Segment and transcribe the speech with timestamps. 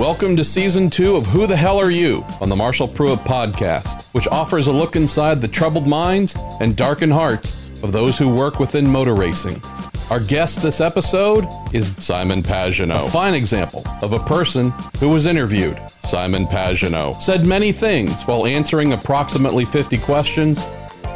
[0.00, 4.04] Welcome to season two of Who the Hell Are You on the Marshall Pruett podcast,
[4.14, 8.58] which offers a look inside the troubled minds and darkened hearts of those who work
[8.58, 9.62] within motor racing.
[10.08, 15.26] Our guest this episode is Simon Pagenaud, a fine example of a person who was
[15.26, 15.78] interviewed.
[16.02, 20.64] Simon Pagenaud said many things while answering approximately 50 questions,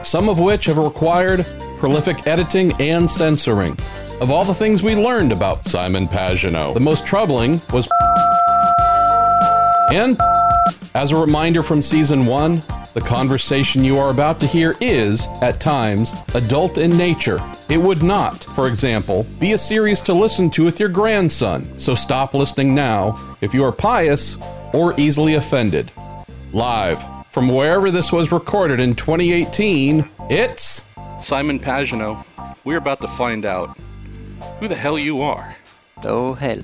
[0.02, 1.46] some of which have required
[1.78, 3.78] prolific editing and censoring.
[4.20, 7.88] Of all the things we learned about Simon Pagenaud, the most troubling was
[9.90, 10.18] and
[10.94, 12.62] as a reminder from season one,
[12.94, 17.42] the conversation you are about to hear is, at times, adult in nature.
[17.68, 21.96] It would not, for example, be a series to listen to with your grandson, so
[21.96, 24.38] stop listening now if you are pious
[24.72, 25.90] or easily offended.
[26.52, 30.84] Live from wherever this was recorded in 2018, it's
[31.20, 32.24] Simon Pagenaud.
[32.62, 33.76] We're about to find out
[34.60, 35.56] who the hell you are.
[36.04, 36.60] Oh hell.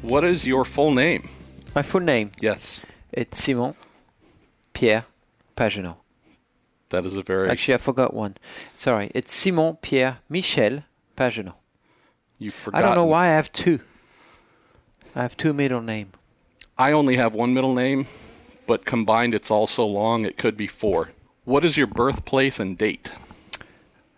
[0.00, 1.28] What is your full name?
[1.74, 2.80] My full name Yes,
[3.12, 3.74] It's Simon
[4.72, 5.04] Pierre
[5.56, 5.96] Pagenaud.
[6.90, 7.50] that is a very.
[7.50, 8.36] Actually, I forgot one.
[8.74, 10.84] Sorry, it's Simon Pierre Michel
[11.16, 11.54] Pagenaud.
[12.38, 12.78] you forgot.
[12.78, 13.80] I don't know why I have two.
[15.16, 16.12] I have two middle name.
[16.76, 18.06] I only have one middle name,
[18.66, 21.10] but combined it's all so long it could be four.
[21.44, 23.12] What is your birthplace and date?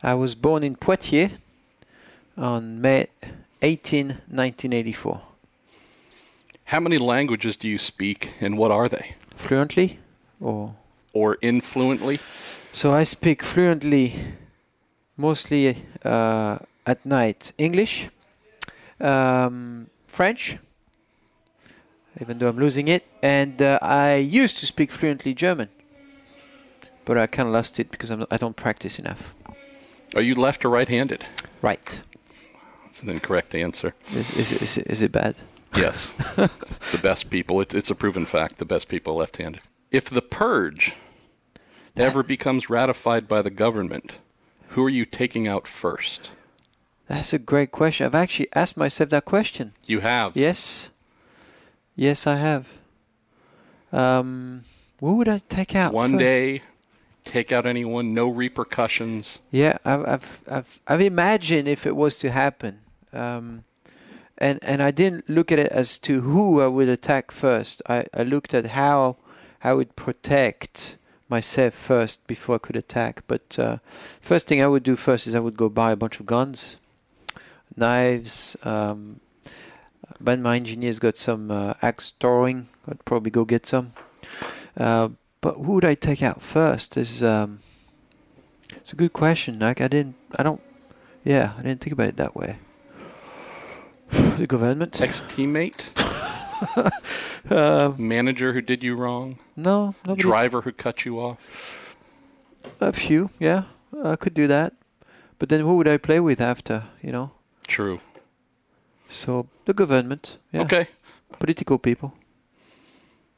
[0.03, 1.33] I was born in Poitiers
[2.37, 3.09] on May
[3.63, 5.21] 18, 1984.
[6.67, 9.15] How many languages do you speak and what are they?
[9.37, 9.99] Fluently,
[10.41, 10.75] or
[11.13, 12.19] Or influently?
[12.73, 14.13] so I speak fluently,
[15.17, 17.53] mostly uh, at night.
[17.57, 18.09] English,
[19.01, 20.59] um, French,
[22.21, 25.69] even though I'm losing it, and uh, I used to speak fluently German,
[27.05, 29.35] but I kind of lost it because I'm, I don't practice enough.
[30.17, 31.25] Are you left or right handed?
[31.63, 32.03] Right?
[32.85, 33.95] That's an incorrect answer.
[34.13, 35.35] Is, is, is, is it bad?
[35.75, 36.13] Yes.
[36.37, 39.63] the best people, it, it's a proven fact, the best people are left handed.
[39.91, 40.95] If the purge
[41.97, 44.19] ever becomes ratified by the government,
[44.71, 46.31] who are you taking out first?
[47.09, 48.07] That's a great question.
[48.07, 49.73] I've actually asked myself that question.
[49.87, 50.37] You have.
[50.37, 50.91] Yes.
[51.95, 52.67] Yes, I have.
[53.93, 54.63] Um,
[55.01, 55.93] who would I take out?
[55.93, 56.19] One first?
[56.19, 56.63] day,
[57.25, 59.41] take out anyone, no repercussions.
[59.51, 62.81] Yeah, I've, I've, I've, I've imagined if it was to happen,
[63.13, 63.65] um,
[64.39, 67.83] and and I didn't look at it as to who I would attack first.
[67.89, 69.17] I, I looked at how
[69.63, 70.97] I would protect
[71.29, 73.23] myself first before I could attack.
[73.27, 73.79] But uh,
[74.21, 76.79] first thing I would do first is I would go buy a bunch of guns,
[77.77, 78.57] knives.
[78.63, 79.21] Um,
[80.21, 82.69] my engineer's got some uh, axe throwing.
[82.89, 83.93] I'd probably go get some.
[84.77, 85.11] Uh,
[85.41, 86.97] but who would I take out first?
[86.97, 87.61] Is um,
[88.75, 89.59] it's a good question.
[89.59, 90.61] Like I didn't, I don't,
[91.25, 92.57] yeah, I didn't think about it that way.
[94.39, 95.01] the government?
[95.01, 95.85] Ex teammate?
[97.51, 99.39] Uh, Manager who did you wrong?
[99.57, 100.23] no, nobody.
[100.23, 101.95] Driver who cut you off?
[102.81, 103.65] A few, yeah,
[104.05, 104.73] I could do that.
[105.39, 106.85] But then who would I play with after?
[107.03, 107.31] You know,
[107.67, 108.01] True.
[109.11, 110.89] so the government, yeah, Okay.
[111.39, 112.15] political people.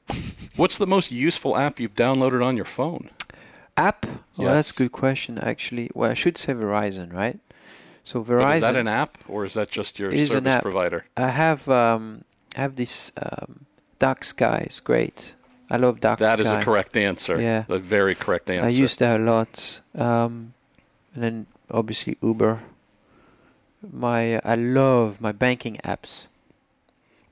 [0.56, 3.10] What's the most useful app you've downloaded on your phone?
[3.76, 4.06] App?
[4.06, 4.52] Oh, Yes.
[4.54, 5.38] that's a good question.
[5.38, 7.38] Actually, well, I should say Verizon, right?
[8.08, 8.56] So Verizon.
[8.56, 10.62] is that an app or is that just your It is an service app.
[10.62, 11.04] provider?
[11.14, 12.24] I have um,
[12.56, 13.66] I have this um,
[13.98, 14.62] Dark Sky.
[14.64, 15.34] It's great.
[15.70, 16.56] I love Dark That Sky.
[16.56, 17.38] is a correct answer.
[17.38, 17.64] Yeah.
[17.68, 18.64] A very correct answer.
[18.66, 19.80] I use that a lot.
[19.94, 20.54] Um,
[21.12, 22.62] and then obviously Uber.
[23.92, 26.28] My I love my banking apps.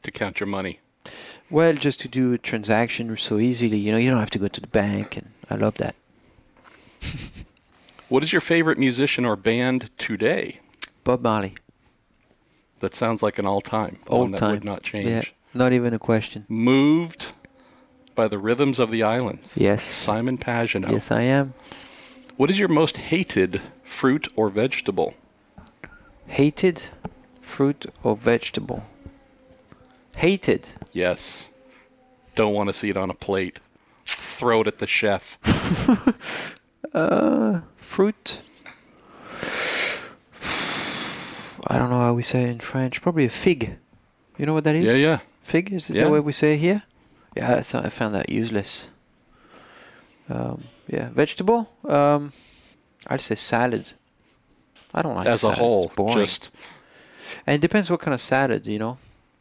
[0.03, 0.81] to count your money.
[1.49, 4.49] Well, just to do a transaction so easily, you know, you don't have to go
[4.49, 5.95] to the bank, and I love that.
[8.09, 10.61] What is your favorite musician or band today?
[11.07, 11.55] Bob Marley,
[12.81, 13.99] That sounds like an all-time.
[14.09, 15.09] All one that would not change.
[15.09, 15.23] yeah,
[15.55, 16.45] not even a question.
[16.49, 17.33] Moved
[18.17, 19.57] by the rhythms of the islands.
[19.57, 20.91] Yes, Simon Pagenaud.
[20.91, 21.55] yes, I am.
[22.37, 25.15] What is your most hated fruit or vegetable?
[26.27, 26.83] Hated
[27.41, 28.83] fruit or vegetable?
[30.17, 30.67] Hated.
[30.93, 31.49] Yes.
[32.35, 33.61] Don't want to see it on a plate.
[34.05, 35.39] Throw it at the chef.
[36.95, 38.41] Uh, fruit.
[41.67, 43.01] I don't know how we say it in French.
[43.03, 43.77] Probably a fig.
[44.39, 44.85] You know what that is?
[44.85, 45.19] Yeah, yeah.
[45.43, 46.05] Fig is it Yeah.
[46.05, 46.83] the way we say it here?
[47.37, 48.89] Yeah, I thought I found that useless.
[50.29, 51.69] Um, yeah, vegetable.
[51.85, 52.33] Um,
[53.07, 53.85] I'd say salad.
[54.95, 56.27] I don't like As a whole, It's boring.
[56.27, 56.51] just
[57.47, 58.99] And it depends what kind of salad, you know.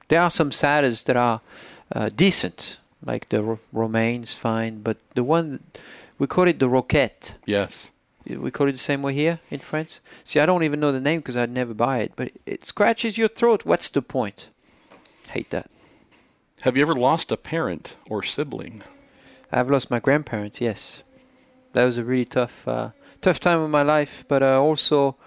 [0.07, 1.42] There are some salads that are
[1.95, 5.60] uh, decent, like the ro- romaine's fine, but the one
[6.18, 7.33] we call it the roquette.
[7.45, 7.92] yes.
[8.27, 10.01] We call it the same way here in France.
[10.24, 13.18] See, I don't even know the name because I'd never buy it, but it scratches
[13.18, 13.66] your throat.
[13.66, 14.50] What's the point?
[15.30, 15.69] Hate that.
[16.62, 18.81] Have you ever lost a parent or sibling?
[19.51, 20.60] I've lost my grandparents.
[20.60, 21.04] Yes,
[21.74, 22.89] that was a really tough, uh,
[23.22, 25.18] tough time of my life, but uh, also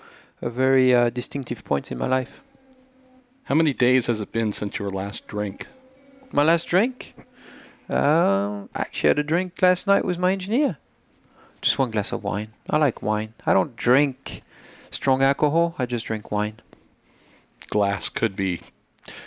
[0.43, 2.43] a very uh, distinctive point in my life.
[3.45, 5.69] How many days has it been since your last drink?
[6.33, 7.15] My last drink?
[7.89, 10.79] Uh, actually, I had a drink last night with my engineer.
[11.61, 12.53] Just one glass of wine.
[12.71, 13.35] I like wine.
[13.45, 14.43] I don't drink
[14.91, 15.75] strong alcohol.
[15.79, 16.61] I just drink wine.
[17.69, 18.61] Glass could be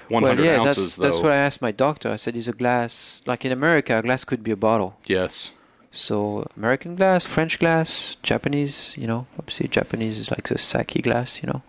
[0.09, 1.03] 100 well, yeah, ounces, that's, though.
[1.03, 2.09] that's what I asked my doctor.
[2.09, 4.97] I said, is a glass, like in America, a glass could be a bottle.
[5.05, 5.51] yes.
[5.93, 11.43] So American glass, French glass, Japanese, you know, obviously Japanese is like a sake glass,
[11.43, 11.61] you know.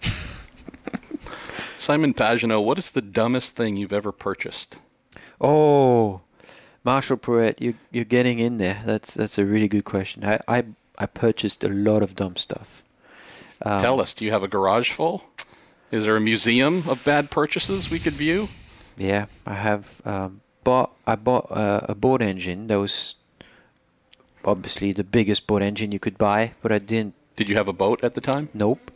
[1.76, 4.78] Simon Pagenaud, what is the dumbest thing you've ever purchased?
[5.40, 6.20] Oh,
[6.84, 8.82] Marshall Pruett, you you're getting in there.
[8.84, 10.24] That's that's a really good question.
[10.24, 10.64] I I,
[10.98, 12.82] I purchased a lot of dumb stuff.
[13.62, 15.24] Um, Tell us, do you have a garage full?
[15.90, 18.48] Is there a museum of bad purchases we could view?
[18.96, 20.92] Yeah, I have um, bought.
[21.06, 23.14] I bought uh, a boat engine that was
[24.44, 27.14] obviously the biggest boat engine you could buy, but I didn't.
[27.36, 28.48] Did you have a boat at the time?
[28.52, 28.90] Nope.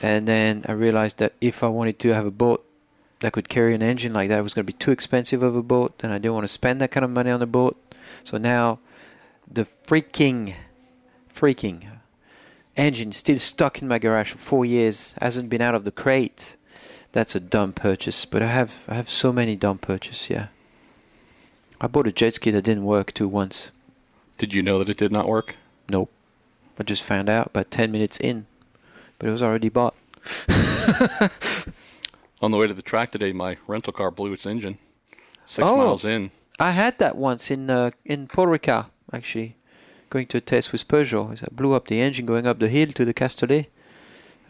[0.00, 2.64] And then I realized that if I wanted to have a boat
[3.20, 5.56] that could carry an engine like that, it was going to be too expensive of
[5.56, 7.76] a boat, and I didn't want to spend that kind of money on a boat.
[8.24, 8.78] So now,
[9.50, 10.54] the freaking,
[11.34, 11.86] freaking
[12.76, 16.56] engine still stuck in my garage for four years, hasn't been out of the crate.
[17.12, 20.30] That's a dumb purchase, but I have I have so many dumb purchases.
[20.30, 20.46] Yeah.
[21.80, 23.70] I bought a jet ski that didn't work too once.
[24.36, 25.56] Did you know that it did not work?
[25.88, 26.10] Nope.
[26.78, 28.46] I just found out about 10 minutes in,
[29.18, 29.96] but it was already bought.
[32.40, 34.78] On the way to the track today, my rental car blew its engine.
[35.46, 35.76] Six Oh.
[35.76, 36.30] miles in.
[36.60, 39.56] I had that once in uh, in Paul Ricard, actually,
[40.10, 41.42] going to a test with Peugeot.
[41.42, 43.66] I blew up the engine going up the hill to the Castellet.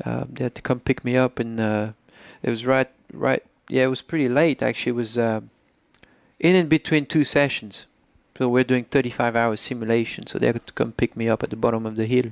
[0.04, 1.92] Um, they had to come pick me up, and uh,
[2.42, 3.42] it was right, right.
[3.68, 4.62] Yeah, it was pretty late.
[4.62, 5.40] Actually, it was uh,
[6.40, 7.86] in and between two sessions.
[8.38, 10.26] So we're doing 35 hour simulation.
[10.28, 12.30] So they had to come pick me up at the bottom of the hill.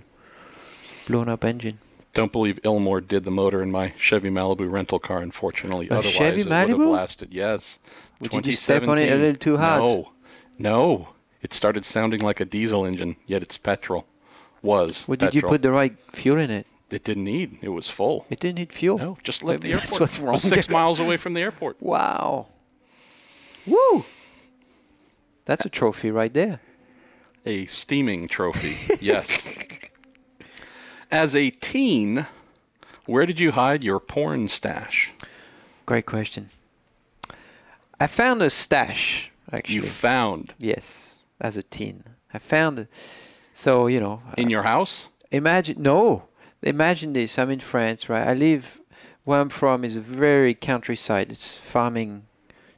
[1.08, 1.78] Blown up engine.
[2.16, 5.86] Don't believe Ilmor did the motor in my Chevy Malibu rental car, unfortunately.
[5.90, 6.90] A Otherwise, Chevy it would have Malibu?
[6.90, 7.34] lasted.
[7.34, 7.78] Yes.
[8.20, 9.82] Would you just step on it a little too hard?
[9.82, 10.12] No.
[10.58, 11.08] No.
[11.42, 14.06] It started sounding like a diesel engine, yet it's petrol.
[14.62, 15.06] Was.
[15.06, 16.66] Well, did you put the right fuel in it?
[16.90, 17.58] It didn't need.
[17.60, 18.24] It was full.
[18.30, 18.96] It didn't need fuel.
[18.96, 21.82] No, just left the Maybe that's what's wrong six miles away from the airport.
[21.82, 22.46] Wow.
[23.66, 24.06] Woo!
[25.44, 26.60] That's a trophy right there.
[27.44, 28.96] A steaming trophy.
[29.00, 29.46] yes.
[31.10, 32.26] As a teen,
[33.06, 35.12] where did you hide your porn stash?
[35.84, 36.50] Great question.
[38.00, 39.76] I found a stash, actually.
[39.76, 42.04] You found yes, as a teen.
[42.34, 42.88] I found it.
[43.54, 45.08] So, you know, in your house?
[45.30, 46.24] imagine, no,
[46.62, 47.38] imagine this.
[47.38, 48.26] I'm in France, right?
[48.26, 48.80] I live,
[49.24, 51.30] where I'm from is a very countryside.
[51.30, 52.26] It's farming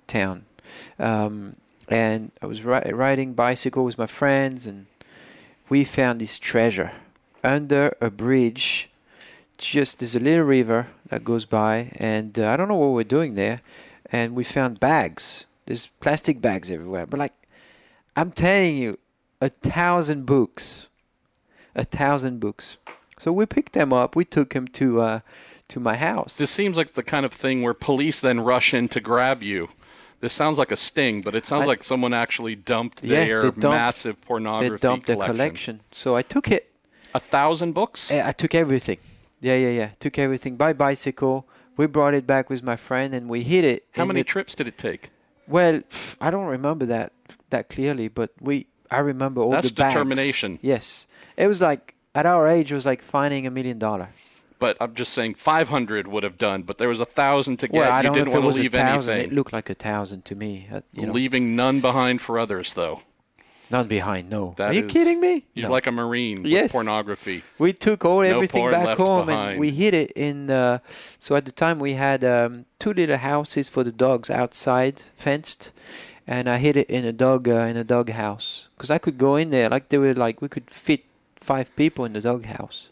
[0.06, 0.44] town.
[0.98, 1.56] Um,
[1.88, 4.86] and I was ri- riding bicycle with my friends, and
[5.68, 6.92] we found this treasure
[7.54, 8.90] under a bridge.
[9.56, 13.02] Just there's a little river that goes by, and uh, I don't know what we're
[13.04, 13.60] doing there.
[14.12, 15.46] And we found bags.
[15.66, 17.34] There's plastic bags everywhere, but like
[18.16, 18.98] I'm telling you,
[19.40, 20.88] a thousand books,
[21.74, 22.76] a thousand books.
[23.18, 24.14] So we picked them up.
[24.14, 25.20] We took them to uh,
[25.68, 26.36] to my house.
[26.38, 29.68] This seems like the kind of thing where police then rush in to grab you.
[30.20, 33.42] This sounds like a sting, but it sounds I- like someone actually dumped Yeah, their
[33.42, 35.34] dumped- massive pornography they dumped collection.
[35.36, 35.80] collection.
[35.92, 36.70] So I took it.
[37.14, 38.10] A thousand books?
[38.10, 38.98] Eh, I took everything.
[39.40, 39.90] Yeah, yeah, yeah.
[40.00, 41.46] Took everything by bicycle.
[41.76, 43.86] We brought it back with my friend and we hid it.
[43.92, 45.10] How many trips did it take?
[45.46, 45.82] Well,
[46.20, 47.12] I don't remember that
[47.50, 49.94] that clearly, but we I remember all That's the bags.
[49.94, 50.58] determination.
[50.60, 54.08] Yes, it was like at our age, it was like finding a million dollar.
[54.58, 57.78] But I'm just saying 500 would have done, but there was a thousand to get.
[57.80, 59.14] Well, I don't know didn't if it want was to leave a thousand.
[59.14, 59.32] anything.
[59.32, 60.66] It looked like a thousand to me.
[60.72, 61.12] uh, you know.
[61.12, 63.02] Leaving none behind for others, though.
[63.70, 64.30] None behind.
[64.30, 64.54] No.
[64.56, 65.44] That Are you is- kidding me?
[65.54, 65.72] You're No.
[65.72, 66.72] like a marine with Yes.
[66.72, 67.42] pornography.
[67.58, 69.50] We took all No everything back home behind.
[69.52, 70.50] and we hid it in.
[70.50, 70.78] Uh,
[71.18, 75.72] so at the time we had um, two little houses for the dogs outside, fenced,
[76.26, 79.18] and I hid it in a dog uh, in a dog house because I could
[79.18, 81.04] go in there like they were like we could fit
[81.40, 82.88] five people in the dog house.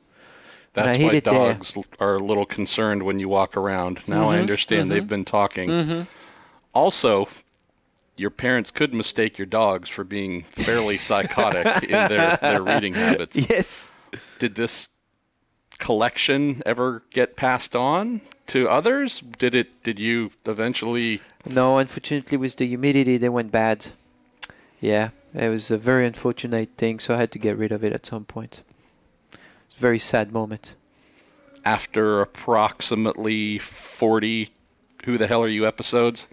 [0.75, 1.33] That's why it there.
[1.33, 4.01] dogs are a little concerned when you walk around.
[4.07, 5.71] Now I Mhm, understand they've been talking.
[5.71, 6.01] Mm-hmm.
[6.75, 7.29] Also,
[8.17, 13.37] your parents could mistake your dogs for being fairly psychotic in their, their reading habits.
[13.49, 13.91] Yes.
[14.39, 14.89] Did this
[15.79, 19.21] collection ever get passed on to others?
[19.21, 19.83] Did it?
[19.83, 21.21] Did you eventually?
[21.45, 23.87] No, unfortunately, with the humidity, they went bad.
[24.81, 27.93] Yeah, it was a very unfortunate thing, so I had to get rid of it
[27.93, 28.63] at some point.
[29.67, 30.75] It's a very sad moment.
[31.65, 34.51] After approximately 40
[35.05, 36.29] Who the Hell Are You episodes,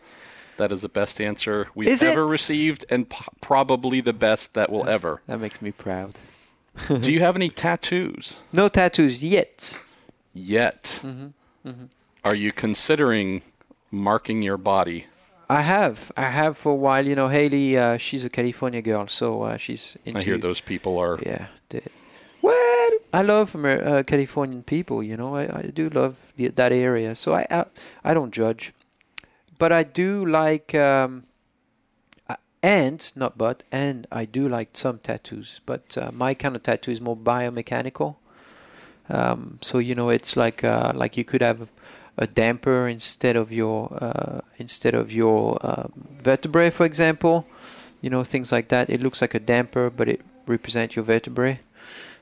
[0.57, 2.11] That is the best answer we've Is it?
[2.11, 5.21] ever received, and p- probably the best that will ever.
[5.27, 6.13] That makes me proud.
[6.87, 9.73] Do you have any tattoos No tattoos yet.
[10.33, 11.01] yet?
[11.03, 11.85] Mm-hmm.
[12.25, 13.41] Are you considering
[13.91, 15.05] marking your body?
[15.49, 17.05] I have, I have for a while.
[17.05, 20.19] You know, Haley, uh, she's a California girl, so uh, she's into.
[20.19, 21.19] I hear those people are.
[21.25, 21.47] Yeah.
[21.69, 21.81] The,
[22.41, 25.03] well, I love Amer- uh, Californian people.
[25.03, 27.65] You know, I, I do love the, that area, so I, I
[28.03, 28.73] I don't judge,
[29.63, 31.23] but I do like um,
[32.27, 36.63] uh, and not but and I do like some tattoos, but uh, my kind of
[36.63, 38.15] tattoo is more biomechanical.
[39.09, 41.69] Um, so you know, it's like uh, like you could have
[42.17, 45.91] a damper instead of your uh, instead of your um,
[46.21, 47.45] vertebrae, for example.
[48.01, 48.89] You know, things like that.
[48.89, 51.59] It looks like a damper, but it represents your vertebrae.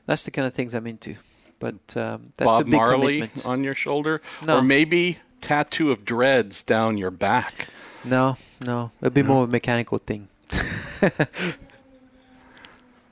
[0.06, 1.16] That's the kind of things I'm into.
[1.58, 3.46] But um, that's a Bob big Marley commitment.
[3.46, 4.58] on your shoulder, No.
[4.58, 7.68] or maybe tattoo of dreads down your back.
[8.04, 10.28] No, no, it'd be more of a mechanical thing.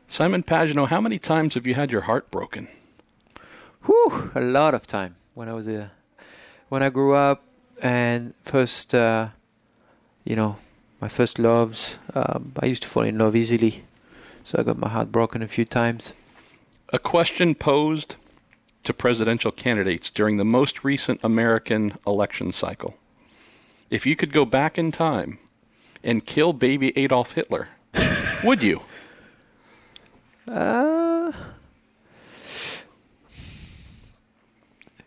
[0.09, 2.69] Simon Pagenaud, how many times have you had your heart broken?
[3.85, 5.93] Whew, a lot of time when I was a,
[6.69, 7.45] when I grew up
[7.83, 9.29] and first, uh,
[10.25, 10.57] you know,
[11.01, 11.99] my first loves.
[12.15, 13.85] Um, I used to fall in love easily,
[14.45, 16.13] so I got my heart broken a few times.
[16.93, 18.17] A question posed
[18.85, 22.97] to presidential candidates during the most recent American election cycle.
[23.91, 25.39] If you could go back in time
[26.03, 27.69] and kill baby Adolf Hitler,
[28.45, 28.83] would you?
[30.47, 31.33] Uh,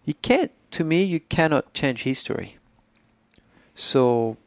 [0.05, 0.51] you can't.
[0.71, 2.57] To me, you cannot change history.
[3.75, 4.37] So,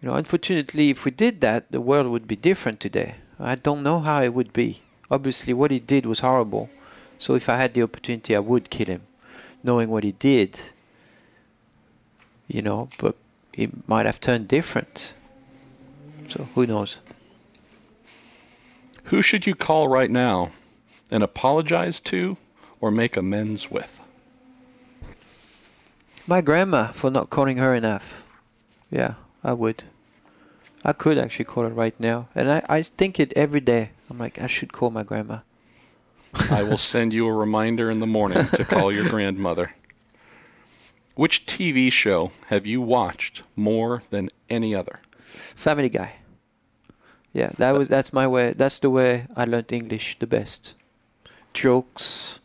[0.00, 3.16] you know, unfortunately, if we did that, the world would be different today.
[3.38, 4.80] I don't know how it would be.
[5.10, 6.70] Obviously, what he did was horrible.
[7.18, 9.02] So, if I had the opportunity, I would kill him,
[9.62, 10.58] knowing what he did.
[12.46, 13.16] You know, but
[13.52, 15.12] it might have turned different.
[16.28, 16.98] So, who knows?
[19.04, 20.50] Who should you call right now
[21.10, 22.36] and apologize to
[22.80, 24.00] or make amends with?
[26.26, 28.22] My grandma for not calling her enough.
[28.90, 29.84] Yeah, I would.
[30.84, 32.28] I could actually call her right now.
[32.34, 33.90] And I, I think it every day.
[34.10, 35.38] I'm like, I should call my grandma.
[36.50, 39.72] I will send you a reminder in the morning to call your grandmother.
[41.14, 44.94] Which TV show have you watched more than any other?
[45.56, 46.12] Family Guy.
[47.32, 48.52] Yeah, that was that's my way.
[48.52, 50.74] That's the way I learned English the best.
[51.52, 52.40] Jokes.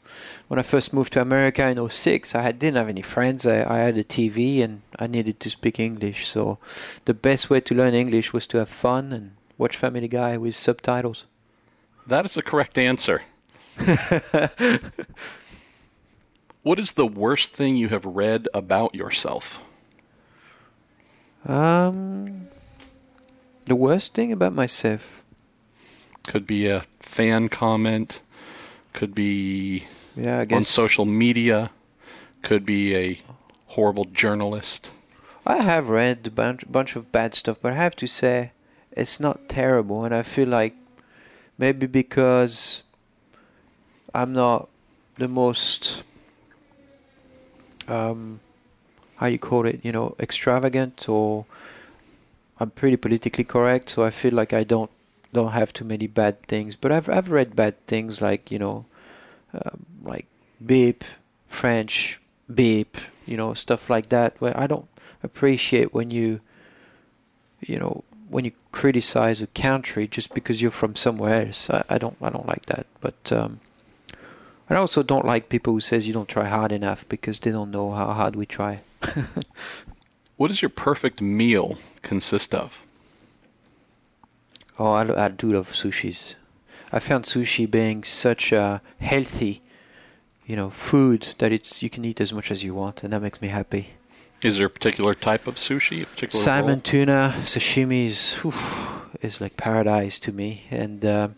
[0.47, 3.45] When I first moved to America in 06, I had, didn't have any friends.
[3.45, 6.27] I, I had a TV and I needed to speak English.
[6.27, 6.59] So
[7.05, 10.55] the best way to learn English was to have fun and watch Family Guy with
[10.55, 11.25] subtitles.
[12.05, 13.23] That is the correct answer.
[16.63, 19.61] what is the worst thing you have read about yourself?
[21.45, 22.47] Um,
[23.65, 25.23] the worst thing about myself,
[26.27, 28.21] Could be a fan comment,
[28.93, 31.71] could be yeah, on social media,
[32.43, 33.19] could be a
[33.67, 34.91] horrible journalist.
[35.45, 38.51] I have read a bunch, bunch of bad stuff, but I have to say
[38.91, 40.75] it's not terrible, and I feel like
[41.57, 42.82] maybe because
[44.13, 44.69] I'm not
[45.15, 46.03] the most
[47.87, 48.39] um,
[49.17, 51.45] how you call it, you know, extravagant, or
[52.59, 54.91] I'm pretty politically correct, so I feel like I don't
[55.33, 56.75] don't have too many bad things.
[56.75, 58.85] But I've I've read bad things like you know,
[59.53, 60.27] um, like
[60.63, 61.03] beep,
[61.47, 62.21] French
[62.53, 64.35] beep, you know, stuff like that.
[64.39, 64.87] Where I don't
[65.21, 66.41] appreciate when you,
[67.61, 71.69] you know, when you criticize a country just because you're from somewhere else.
[71.69, 72.85] I, I don't I don't like that.
[73.01, 73.59] But um,
[74.69, 77.71] I also don't like people who says you don't try hard enough because they don't
[77.71, 78.81] know how hard we try.
[80.35, 82.83] What does your perfect meal consist of?
[84.79, 86.35] Oh, I, I do love sushis.
[86.91, 89.61] I found sushi being such a healthy,
[90.45, 93.21] you know, food that it's you can eat as much as you want, and that
[93.21, 93.91] makes me happy.
[94.41, 96.01] Is there a particular type of sushi?
[96.01, 96.81] A particular Salmon, roll?
[96.81, 98.53] tuna, sashimi is whew,
[99.21, 101.29] is like paradise to me, and uh,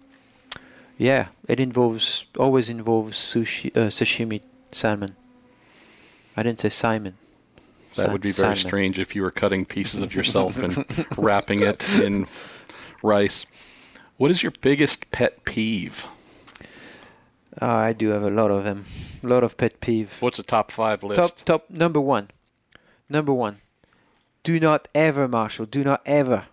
[0.97, 5.15] yeah, it involves always involves sushi, uh, sashimi, salmon.
[6.37, 7.17] I didn't say Simon.
[7.95, 8.57] That Sa- would be very salmon.
[8.57, 10.85] strange if you were cutting pieces of yourself and
[11.17, 12.27] wrapping it in
[13.01, 13.45] rice.
[14.17, 16.07] What is your biggest pet peeve?
[17.61, 18.85] Oh, I do have a lot of them.
[19.23, 20.17] A lot of pet peeve.
[20.19, 21.19] What's the top five list?
[21.19, 22.31] Top top number one.
[23.09, 23.61] Number one.
[24.43, 26.45] Do not ever, Marshall, do not ever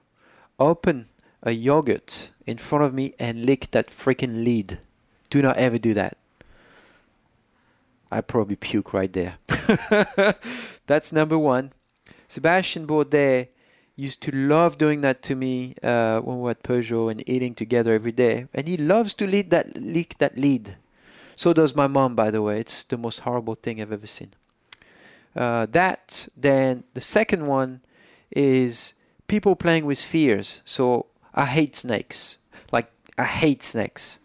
[0.59, 1.09] open
[1.43, 4.79] a yogurt in front of me and lick that freaking lid.
[5.31, 6.17] Do not ever do that.
[8.11, 9.39] I probably puke right there.
[10.87, 11.73] That's number one.
[12.29, 13.49] Sebastien Bourdais
[13.97, 17.55] used to love doing that to me uh, when we were at Peugeot and eating
[17.55, 18.47] together every day.
[18.53, 20.77] And he loves to lead that leak that lead.
[21.37, 22.61] So does my mom, by the way.
[22.61, 24.33] It's the most horrible thing I've ever seen.
[25.35, 27.81] Uh, that then the second one
[28.31, 28.93] is
[29.29, 30.61] people playing with fears.
[30.65, 32.39] So I hate snakes.
[32.71, 34.19] Like I hate snakes,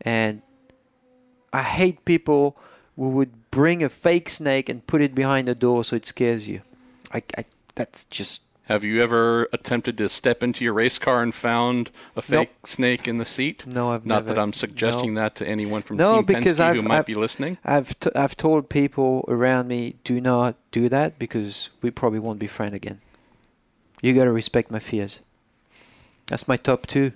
[0.00, 0.42] and
[1.52, 2.56] I hate people
[2.96, 6.46] who would bring a fake snake and put it behind the door so it scares
[6.48, 6.60] you.
[7.12, 11.34] I, I that's just have you ever attempted to step into your race car and
[11.34, 12.66] found a fake Nope.
[12.66, 13.66] snake in the seat?
[13.66, 13.90] no.
[13.92, 15.20] I've Not never, that I'm suggesting no.
[15.22, 17.58] that to anyone from No, Team because Penske I've- who might I've- be listening.
[17.64, 22.38] I've t- I've told people around me do not do that because we probably won't
[22.38, 23.00] be friends again.
[24.00, 25.18] You gotta respect my fears.
[26.26, 27.12] That's my top two.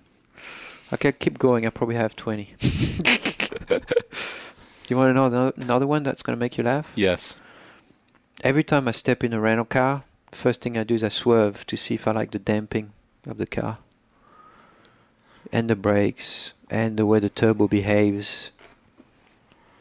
[0.93, 1.67] Okay, keep going.
[1.67, 2.55] I probably have twenty.
[4.89, 6.93] you want to know another one that's gonna make you laugh?
[6.95, 7.41] Yes.
[8.45, 11.67] Every time I step in a rental car, first thing I do is I swerve
[11.69, 12.93] to see if I like the damping
[13.27, 13.79] of the car,
[15.53, 18.51] and the brakes, and the way the turbo behaves.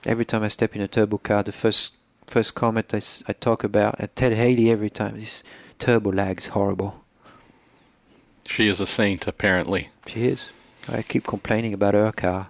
[0.06, 1.96] Every time I step in a turbo car, the first
[2.28, 5.44] first comment I, s- I talk about, I tell Haley every time, this
[5.78, 7.04] turbo lag's horrible.
[8.48, 9.90] She is a saint, apparently.
[10.08, 10.50] She is.
[10.88, 12.48] I keep complaining about her car.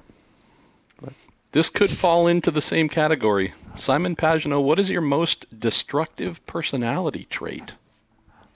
[1.56, 3.54] This could fall into the same category.
[3.78, 7.76] Simon Pagenaud, what is your most destructive personality trait?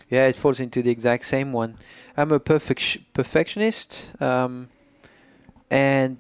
[0.10, 1.78] Yeah, it falls into the exact same one.
[2.18, 4.68] I'm a perfect perfectionist, um,
[5.72, 6.18] and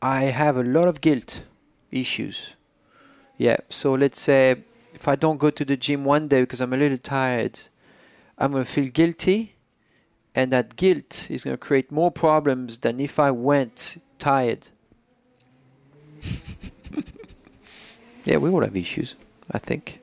[0.00, 1.42] I have a lot of guilt
[1.90, 2.50] issues.
[3.36, 4.62] Yeah, so let's say
[4.94, 7.58] if I don't go to the gym one day because I'm a little tired,
[8.38, 9.56] I'm gonna feel guilty,
[10.34, 14.68] and that guilt is gonna create more problems than if I went tired.
[18.24, 19.14] yeah, we all have issues,
[19.50, 20.00] I think.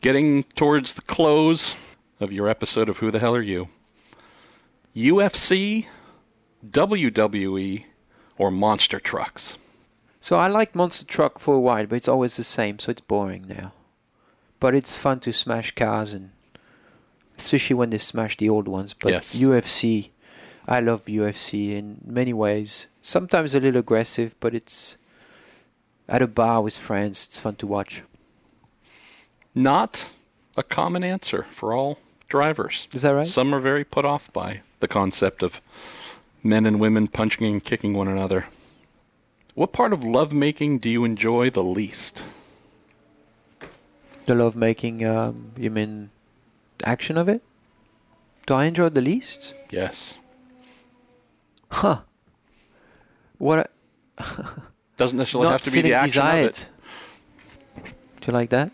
[0.00, 3.68] Getting towards the close of your episode of Who the Hell Are You?
[4.94, 5.86] UFC,
[6.64, 7.84] WWE,
[8.38, 9.58] or monster trucks?
[10.20, 13.02] So I liked Monster Truck for a while, but it's always the same, so it's
[13.02, 13.72] boring now.
[14.58, 16.30] But it's fun to smash cars and
[17.38, 18.94] especially when they smash the old ones.
[18.94, 19.34] But Yes.
[19.36, 20.10] UFC,
[20.66, 22.86] I love UFC in many ways.
[23.02, 24.96] Sometimes a little aggressive, but it's
[26.08, 27.26] at a bar with friends.
[27.28, 28.02] It's fun to watch.
[29.54, 30.10] Not
[30.56, 32.88] a common answer for all drivers.
[32.94, 33.26] Is that right?
[33.26, 35.60] Some are very put off by the concept of
[36.42, 38.46] men and women punching and kicking one another.
[39.54, 42.22] What part of lovemaking do you enjoy the least?
[44.26, 46.10] The love making, um, you mean
[46.84, 47.42] action of it?
[48.46, 49.54] Do I enjoy the least?
[49.70, 50.18] Yes.
[51.70, 52.00] Huh.
[53.38, 53.70] What?
[54.96, 56.58] Doesn't necessarily have to be the action desired.
[57.76, 57.92] of it.
[58.20, 58.70] Do you like that?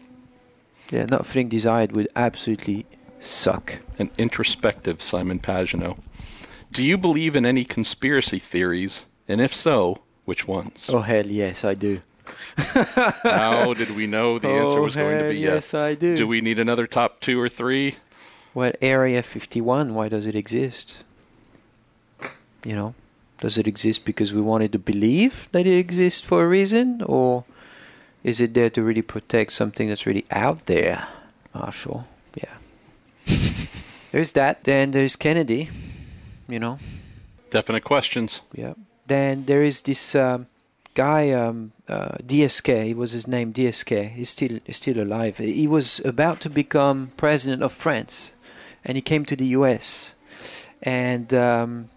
[0.90, 2.86] Yeah, not feeling desired would absolutely
[3.20, 3.78] suck.
[3.98, 5.98] An introspective Simon Pagenaud.
[6.72, 9.06] Do you believe in any conspiracy theories?
[9.28, 10.90] And if so, which ones?
[10.92, 12.02] Oh hell yes, I do.
[13.22, 15.74] How did we know the answer Oh, was going to be yes, yes?
[15.74, 16.16] I do.
[16.16, 17.96] Do we need another top two or three?
[18.54, 21.04] Well, Area 51, why does it exist?
[22.64, 22.94] You know,
[23.38, 27.44] does it exist because we wanted to believe that it exists for a reason, or
[28.22, 31.08] is it there to really protect something that's really out there?
[31.54, 32.54] Marshall, yeah.
[34.12, 34.64] there's that.
[34.64, 35.70] Then there's Kennedy,
[36.48, 36.78] you know.
[37.50, 38.42] Definite questions.
[38.52, 38.74] Yeah.
[39.06, 40.46] Then there is this um,
[41.00, 42.84] guy, um, uh, DSK.
[42.84, 44.10] He was his name, DSK.
[44.18, 45.38] He's still he's still alive.
[45.38, 48.32] He was about to become president of France,
[48.84, 50.14] and he came to the U.S.
[50.82, 51.88] And um,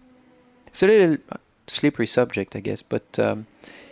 [0.68, 1.18] it's a little
[1.66, 2.80] slippery subject, I guess.
[2.80, 3.46] But um,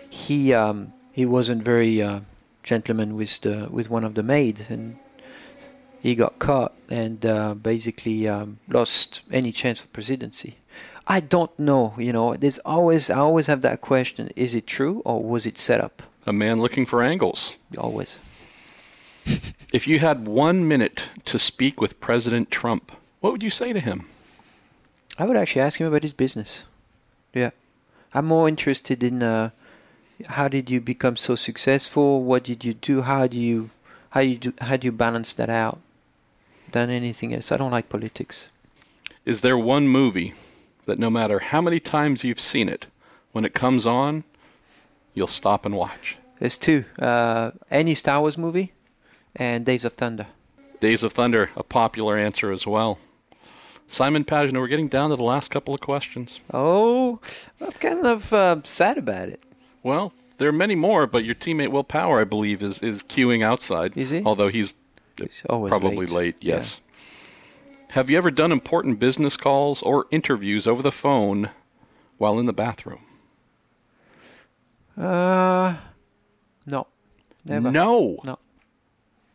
[0.09, 2.21] he um, he wasn't very uh,
[2.63, 4.97] gentleman with the with one of the maids, and
[6.01, 10.57] he got caught and uh, basically um, lost any chance of presidency.
[11.07, 11.95] I don't know.
[11.99, 15.59] You know, there's always I always have that question: Is it true or was it
[15.59, 16.03] set up?
[16.27, 17.57] A man looking for angles.
[17.77, 18.19] Always.
[19.73, 23.81] If you had one minute to speak with President Trump, what would you say to
[23.81, 24.05] him?
[25.17, 26.65] I would actually ask him about his business.
[27.33, 27.53] Yeah,
[28.13, 29.49] I'm more interested in uh,
[30.29, 32.23] how did you become so successful?
[32.23, 33.01] What did you do?
[33.01, 33.71] How do you
[34.11, 35.81] how you do, how do you balance that out?
[36.73, 37.51] Than anything else.
[37.51, 38.49] I don't like politics.
[39.25, 40.35] Is there one movie
[40.87, 42.87] that no matter how many times you've seen it,
[43.33, 44.25] when it comes on,
[45.15, 46.19] you'll stop and watch?
[46.39, 46.85] There's two.
[46.99, 48.73] Uh, any Star Wars movie,
[49.37, 50.27] and Days of Thunder.
[50.81, 52.99] Days of Thunder, a popular answer as well.
[53.87, 56.41] Simon Pagenaud, we're getting down to the last couple of questions.
[56.53, 57.21] Oh,
[57.61, 59.41] I'm kind of uh, sad about it.
[59.83, 63.43] Well, there are many more, but your teammate Will Power, I believe, is, is queuing
[63.45, 63.97] outside.
[63.97, 64.23] Is he?
[64.25, 64.75] Although he's
[65.19, 66.11] He's always Probably late.
[66.11, 66.81] late, yes.
[67.93, 71.51] Have you ever done important business calls or interviews over the phone
[72.17, 73.05] while in the bathroom?
[74.97, 75.77] Uh,
[76.65, 76.87] no,
[77.45, 77.71] never.
[77.71, 78.19] No.
[78.25, 78.39] No.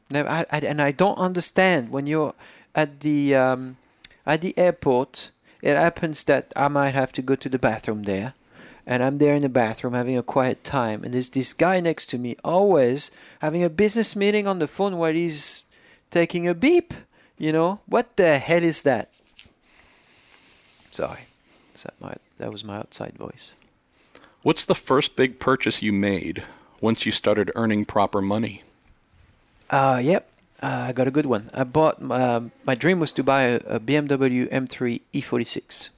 [0.09, 0.27] Never.
[0.27, 2.33] I, I, and I don't understand when you're
[2.73, 3.77] at the um,
[4.25, 5.29] at the airport.
[5.61, 8.33] It happens that I might have to go to the bathroom there,
[8.87, 12.07] and I'm there in the bathroom having a quiet time, and there's this guy next
[12.07, 15.61] to me always having a business meeting on the phone while he's
[16.09, 16.95] taking a beep.
[17.37, 19.09] You know what the hell is that?
[20.91, 21.21] Sorry,
[21.75, 23.51] is that my that was my outside voice.
[24.41, 26.43] What's the first big purchase you made
[26.81, 28.63] once you started earning proper money?
[29.69, 30.29] Uh, yep.
[30.61, 31.49] Uh, I got a good one.
[31.53, 32.01] I bought.
[32.01, 35.89] Um, my dream was to buy a, a BMW M3 E46,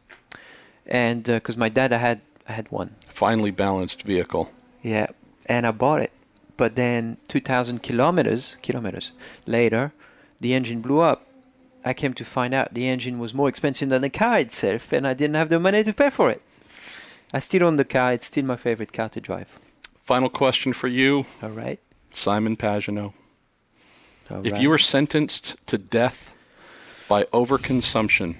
[0.85, 2.95] and because my dad I had I had one.
[3.07, 4.51] Finely balanced vehicle.
[4.81, 5.07] Yeah,
[5.45, 6.11] and I bought it,
[6.57, 9.11] but then 2,000 kilometers kilometers
[9.45, 9.93] later,
[10.41, 11.25] the engine blew up.
[11.85, 15.07] I came to find out the engine was more expensive than the car itself, and
[15.07, 16.41] I didn't have the money to pay for it.
[17.33, 18.13] I still own the car.
[18.13, 19.47] It's still my favorite car to drive.
[19.99, 21.79] Final question for you, All right.
[22.11, 23.13] Simon Pagenaud.
[24.31, 24.61] All If right.
[24.61, 26.33] you were sentenced to death
[27.07, 28.35] by overconsumption,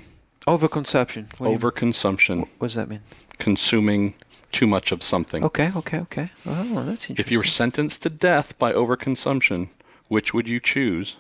[0.48, 3.02] overconsumption, what overconsumption, what does that mean?
[3.38, 4.16] consuming
[4.52, 5.44] too much of something.
[5.44, 6.32] Okay, okay, okay.
[6.46, 7.16] Oh, that's interesting.
[7.20, 9.70] If you were sentenced to death by overconsumption,
[10.08, 11.18] which would you choose?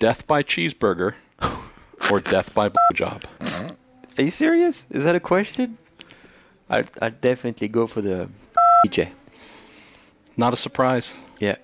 [0.00, 1.14] Death by cheeseburger
[2.10, 3.24] or death by blowjob?
[4.18, 4.86] Are you serious?
[4.90, 5.78] Is that a question?
[6.68, 8.28] I'd, I'd definitely go for the
[8.86, 9.10] DJ.
[10.36, 11.14] Not a surprise.
[11.38, 11.56] Yeah.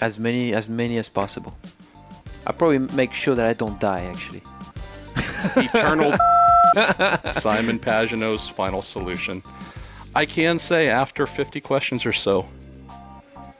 [0.00, 1.56] As many as many as possible.
[2.46, 4.42] I probably make sure that I don't die actually.
[5.56, 6.12] Eternal
[7.32, 9.42] Simon Pagenaud's final solution.
[10.14, 12.46] I can say after 50 questions or so,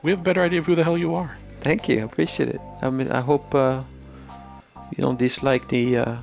[0.02, 1.36] we have a better idea of who the hell you are.
[1.60, 2.00] Thank you.
[2.00, 2.60] I appreciate it.
[2.82, 3.82] I mean I hope uh,
[4.96, 6.16] you don't dislike the uh,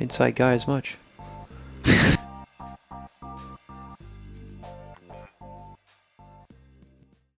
[0.00, 0.96] inside guy as much.